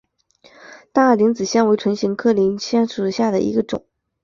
[0.91, 3.85] 大萼铃子香为唇形科铃子香属下的一个种。